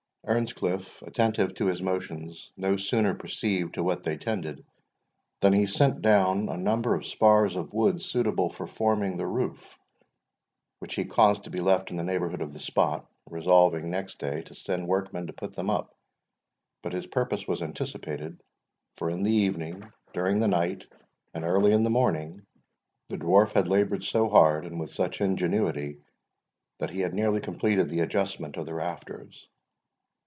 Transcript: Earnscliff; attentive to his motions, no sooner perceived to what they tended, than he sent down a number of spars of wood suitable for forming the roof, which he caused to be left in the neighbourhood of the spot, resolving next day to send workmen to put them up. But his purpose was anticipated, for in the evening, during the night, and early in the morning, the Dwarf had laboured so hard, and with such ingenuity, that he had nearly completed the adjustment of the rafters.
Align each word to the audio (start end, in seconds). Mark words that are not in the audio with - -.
Earnscliff; 0.23 1.01
attentive 1.01 1.55
to 1.55 1.65
his 1.65 1.81
motions, 1.81 2.51
no 2.55 2.77
sooner 2.77 3.15
perceived 3.15 3.73
to 3.73 3.83
what 3.83 4.03
they 4.03 4.17
tended, 4.17 4.63
than 5.39 5.51
he 5.51 5.65
sent 5.65 6.03
down 6.03 6.47
a 6.47 6.55
number 6.55 6.93
of 6.93 7.07
spars 7.07 7.55
of 7.55 7.73
wood 7.73 7.99
suitable 7.99 8.47
for 8.47 8.67
forming 8.67 9.17
the 9.17 9.25
roof, 9.25 9.79
which 10.77 10.93
he 10.93 11.05
caused 11.05 11.45
to 11.45 11.49
be 11.49 11.59
left 11.59 11.89
in 11.89 11.97
the 11.97 12.03
neighbourhood 12.03 12.41
of 12.43 12.53
the 12.53 12.59
spot, 12.59 13.07
resolving 13.31 13.89
next 13.89 14.19
day 14.19 14.43
to 14.43 14.53
send 14.53 14.87
workmen 14.87 15.25
to 15.25 15.33
put 15.33 15.55
them 15.55 15.71
up. 15.71 15.95
But 16.83 16.93
his 16.93 17.07
purpose 17.07 17.47
was 17.47 17.63
anticipated, 17.63 18.41
for 18.97 19.09
in 19.09 19.23
the 19.23 19.33
evening, 19.33 19.91
during 20.13 20.37
the 20.37 20.47
night, 20.47 20.85
and 21.33 21.43
early 21.43 21.71
in 21.73 21.83
the 21.83 21.89
morning, 21.89 22.45
the 23.09 23.17
Dwarf 23.17 23.53
had 23.53 23.67
laboured 23.67 24.03
so 24.03 24.29
hard, 24.29 24.65
and 24.67 24.79
with 24.79 24.93
such 24.93 25.19
ingenuity, 25.19 25.97
that 26.77 26.91
he 26.91 26.99
had 26.99 27.15
nearly 27.15 27.41
completed 27.41 27.89
the 27.89 28.01
adjustment 28.01 28.55
of 28.55 28.67
the 28.67 28.75
rafters. 28.75 29.47